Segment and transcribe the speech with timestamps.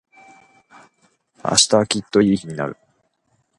[1.45, 2.75] 明日はきっといい日になる。